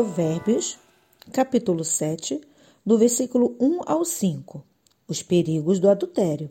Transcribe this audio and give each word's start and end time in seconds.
Provérbios, 0.00 0.78
capítulo 1.30 1.84
7, 1.84 2.40
do 2.86 2.96
versículo 2.96 3.54
1 3.60 3.80
ao 3.84 4.02
5. 4.02 4.64
Os 5.06 5.22
perigos 5.22 5.78
do 5.78 5.90
adultério. 5.90 6.48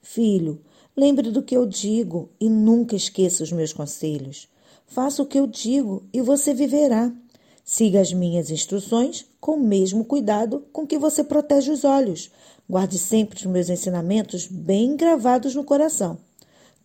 Filho, 0.00 0.60
lembre 0.96 1.32
do 1.32 1.42
que 1.42 1.56
eu 1.56 1.66
digo 1.66 2.28
e 2.38 2.48
nunca 2.48 2.94
esqueça 2.94 3.42
os 3.42 3.50
meus 3.50 3.72
conselhos. 3.72 4.48
Faça 4.86 5.20
o 5.20 5.26
que 5.26 5.36
eu 5.36 5.44
digo 5.44 6.04
e 6.12 6.20
você 6.20 6.54
viverá. 6.54 7.12
Siga 7.64 8.00
as 8.00 8.12
minhas 8.12 8.48
instruções 8.48 9.26
com 9.40 9.56
o 9.56 9.60
mesmo 9.60 10.04
cuidado 10.04 10.64
com 10.72 10.86
que 10.86 10.96
você 10.96 11.24
protege 11.24 11.72
os 11.72 11.82
olhos. 11.82 12.30
Guarde 12.70 12.96
sempre 12.96 13.40
os 13.40 13.46
meus 13.46 13.68
ensinamentos 13.68 14.46
bem 14.46 14.94
gravados 14.96 15.52
no 15.52 15.64
coração. 15.64 16.16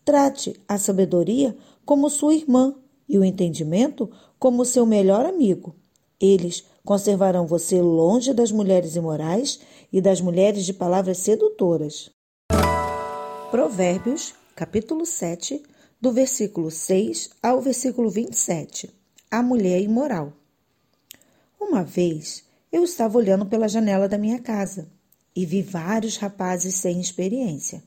Trate 0.04 0.60
a 0.66 0.76
sabedoria 0.76 1.56
como 1.84 2.10
sua 2.10 2.34
irmã 2.34 2.74
e 3.08 3.16
o 3.16 3.24
entendimento 3.24 4.10
como 4.40 4.64
seu 4.64 4.84
melhor 4.84 5.24
amigo. 5.24 5.76
Eles 6.20 6.62
conservarão 6.84 7.46
você 7.46 7.80
longe 7.80 8.34
das 8.34 8.52
mulheres 8.52 8.94
imorais 8.94 9.60
e 9.90 10.00
das 10.00 10.20
mulheres 10.20 10.66
de 10.66 10.74
palavras 10.74 11.18
sedutoras. 11.18 12.10
Provérbios, 13.50 14.34
capítulo 14.54 15.06
7, 15.06 15.62
do 16.00 16.12
versículo 16.12 16.70
6 16.70 17.30
ao 17.42 17.62
versículo 17.62 18.10
27. 18.10 18.90
A 19.30 19.42
mulher 19.42 19.80
imoral. 19.80 20.32
Uma 21.58 21.82
vez 21.82 22.44
eu 22.70 22.84
estava 22.84 23.16
olhando 23.16 23.46
pela 23.46 23.68
janela 23.68 24.08
da 24.08 24.18
minha 24.18 24.40
casa 24.40 24.88
e 25.34 25.46
vi 25.46 25.62
vários 25.62 26.16
rapazes 26.18 26.74
sem 26.74 27.00
experiência, 27.00 27.82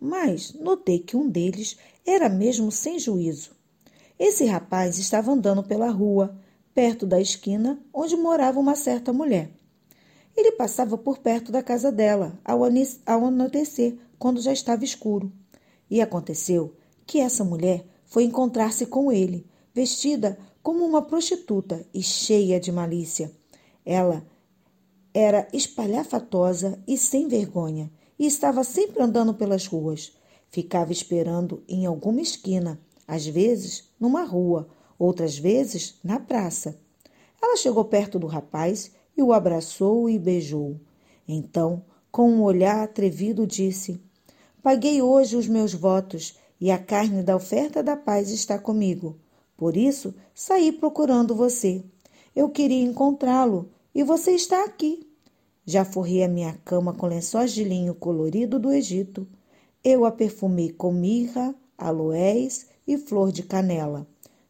mas 0.00 0.52
notei 0.54 0.98
que 0.98 1.16
um 1.16 1.28
deles 1.28 1.76
era 2.04 2.28
mesmo 2.28 2.72
sem 2.72 2.98
juízo. 2.98 3.50
Esse 4.18 4.44
rapaz 4.44 4.98
estava 4.98 5.30
andando 5.30 5.62
pela 5.62 5.90
rua 5.90 6.36
perto 6.76 7.06
da 7.06 7.18
esquina 7.18 7.82
onde 7.90 8.14
morava 8.14 8.60
uma 8.60 8.76
certa 8.76 9.10
mulher. 9.10 9.50
Ele 10.36 10.52
passava 10.52 10.98
por 10.98 11.16
perto 11.20 11.50
da 11.50 11.62
casa 11.62 11.90
dela 11.90 12.38
ao 12.44 13.24
anoitecer, 13.24 13.96
quando 14.18 14.42
já 14.42 14.52
estava 14.52 14.84
escuro. 14.84 15.32
E 15.88 16.02
aconteceu 16.02 16.76
que 17.06 17.18
essa 17.18 17.42
mulher 17.42 17.86
foi 18.04 18.24
encontrar-se 18.24 18.84
com 18.84 19.10
ele, 19.10 19.46
vestida 19.72 20.38
como 20.62 20.84
uma 20.84 21.00
prostituta 21.00 21.86
e 21.94 22.02
cheia 22.02 22.60
de 22.60 22.70
malícia. 22.70 23.32
Ela 23.82 24.22
era 25.14 25.48
espalhafatosa 25.54 26.78
e 26.86 26.98
sem 26.98 27.26
vergonha, 27.26 27.90
e 28.18 28.26
estava 28.26 28.62
sempre 28.62 29.02
andando 29.02 29.32
pelas 29.32 29.66
ruas. 29.66 30.12
Ficava 30.50 30.92
esperando 30.92 31.64
em 31.66 31.86
alguma 31.86 32.20
esquina, 32.20 32.78
às 33.08 33.26
vezes 33.26 33.88
numa 33.98 34.24
rua, 34.24 34.68
outras 34.98 35.38
vezes 35.38 35.98
na 36.02 36.18
praça. 36.18 36.78
Ela 37.42 37.56
chegou 37.56 37.84
perto 37.84 38.18
do 38.18 38.26
rapaz 38.26 38.90
e 39.16 39.22
o 39.22 39.32
abraçou 39.32 40.08
e 40.08 40.18
beijou. 40.18 40.80
Então, 41.26 41.82
com 42.10 42.30
um 42.30 42.42
olhar 42.42 42.82
atrevido, 42.82 43.46
disse: 43.46 44.00
Paguei 44.62 45.02
hoje 45.02 45.36
os 45.36 45.46
meus 45.46 45.74
votos 45.74 46.36
e 46.60 46.70
a 46.70 46.78
carne 46.78 47.22
da 47.22 47.36
oferta 47.36 47.82
da 47.82 47.96
paz 47.96 48.30
está 48.30 48.58
comigo. 48.58 49.18
Por 49.56 49.76
isso, 49.76 50.14
saí 50.34 50.72
procurando 50.72 51.34
você. 51.34 51.84
Eu 52.34 52.50
queria 52.50 52.82
encontrá-lo 52.82 53.70
e 53.94 54.02
você 54.02 54.32
está 54.32 54.64
aqui. 54.64 55.06
Já 55.64 55.84
forrei 55.84 56.22
a 56.22 56.28
minha 56.28 56.52
cama 56.64 56.92
com 56.92 57.06
lençóis 57.06 57.52
de 57.52 57.64
linho 57.64 57.94
colorido 57.94 58.58
do 58.58 58.72
Egito. 58.72 59.26
Eu 59.82 60.04
a 60.04 60.12
perfumei 60.12 60.70
com 60.70 60.92
mirra, 60.92 61.54
aloés 61.76 62.66
e 62.86 62.96
flor 62.96 63.32
de 63.32 63.42
canela. 63.42 64.06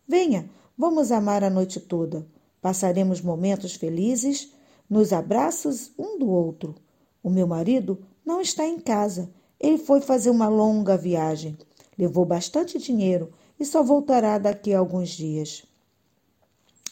Venha, 0.09 0.49
vamos 0.79 1.11
amar 1.11 1.43
a 1.43 1.51
noite 1.51 1.81
toda. 1.81 2.27
Passaremos 2.63 3.21
momentos 3.21 3.75
felizes 3.75 4.53
nos 4.89 5.13
abraços 5.13 5.91
um 5.99 6.19
do 6.19 6.29
outro. 6.29 6.75
O 7.23 7.29
meu 7.29 7.47
marido 7.47 7.99
não 8.25 8.41
está 8.41 8.65
em 8.65 8.79
casa. 8.79 9.29
Ele 9.59 9.79
foi 9.79 10.01
fazer 10.01 10.31
uma 10.31 10.49
longa 10.49 10.97
viagem. 10.97 11.59
Levou 11.99 12.25
bastante 12.25 12.79
dinheiro 12.79 13.33
e 13.59 13.65
só 13.65 13.83
voltará 13.83 14.39
daqui 14.39 14.73
a 14.73 14.79
alguns 14.79 15.11
dias. 15.11 15.65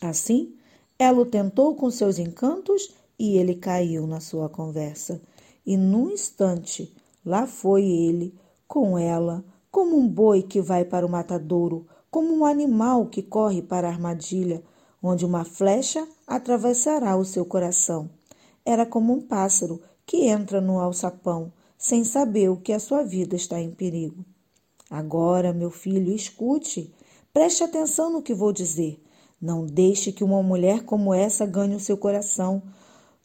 Assim, 0.01 0.55
ela 0.99 1.21
o 1.21 1.27
tentou 1.27 1.75
com 1.77 1.91
seus 1.91 2.19
encantos 2.19 2.95
e 3.19 3.37
ele 3.37 3.55
caiu 3.55 4.07
na 4.07 4.19
sua 4.19 4.49
conversa. 4.49 5.21
E 5.65 5.77
num 5.77 6.11
instante, 6.11 6.93
lá 7.25 7.47
foi 7.47 7.85
ele, 7.85 8.35
com 8.67 8.99
ela, 8.99 9.45
como 9.71 9.97
um 9.97 10.09
boi 10.09 10.43
que 10.43 10.61
vai 10.61 10.85
para 10.85 11.07
o 11.07 11.09
matadouro, 11.09 11.87
como 12.15 12.33
um 12.33 12.45
animal 12.45 13.07
que 13.07 13.21
corre 13.21 13.61
para 13.61 13.89
a 13.89 13.91
armadilha, 13.91 14.63
onde 15.03 15.27
uma 15.27 15.45
flecha 15.45 16.07
atravessará 16.25 17.17
o 17.17 17.25
seu 17.25 17.45
coração. 17.45 18.09
Era 18.65 18.87
como 18.87 19.13
um 19.13 19.21
pássaro 19.21 19.83
que 20.07 20.29
entra 20.29 20.61
no 20.61 20.79
alçapão, 20.79 21.53
sem 21.77 22.05
saber 22.05 22.49
o 22.51 22.57
que 22.57 22.73
a 22.73 22.79
sua 22.79 23.03
vida 23.03 23.35
está 23.35 23.61
em 23.61 23.73
perigo. 23.73 24.25
Agora, 24.89 25.53
meu 25.53 25.73
filho, 25.73 26.15
escute, 26.15 26.95
preste 27.33 27.65
atenção 27.65 28.13
no 28.13 28.23
que 28.23 28.33
vou 28.33 28.53
dizer. 28.53 29.03
Não 29.43 29.67
deixe 29.67 30.13
que 30.13 30.23
uma 30.23 30.41
mulher 30.41 30.85
como 30.85 31.13
essa 31.13 31.45
ganhe 31.45 31.75
o 31.75 31.81
seu 31.81 31.97
coração. 31.97 32.63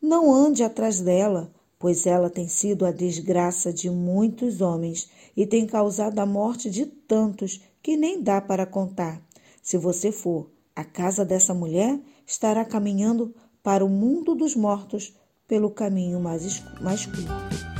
Não 0.01 0.33
ande 0.33 0.63
atrás 0.63 0.99
dela, 0.99 1.53
pois 1.77 2.07
ela 2.07 2.27
tem 2.27 2.47
sido 2.47 2.87
a 2.87 2.91
desgraça 2.91 3.71
de 3.71 3.87
muitos 3.87 4.61
homens 4.61 5.11
e 5.37 5.45
tem 5.45 5.67
causado 5.67 6.17
a 6.17 6.25
morte 6.25 6.71
de 6.71 6.87
tantos 6.87 7.61
que 7.81 7.97
nem 7.97 8.21
dá 8.21 8.41
para 8.41 8.65
contar. 8.65 9.21
Se 9.61 9.77
você 9.77 10.11
for 10.11 10.49
à 10.75 10.83
casa 10.83 11.25
dessa 11.25 11.53
mulher, 11.53 11.99
estará 12.25 12.63
caminhando 12.65 13.33
para 13.61 13.83
o 13.83 13.89
mundo 13.89 14.35
dos 14.35 14.55
mortos 14.55 15.13
pelo 15.47 15.71
caminho 15.71 16.19
mais, 16.19 16.63
mais 16.81 17.05
curto. 17.05 17.78